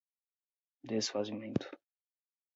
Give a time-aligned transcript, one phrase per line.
[0.87, 1.67] desfazimento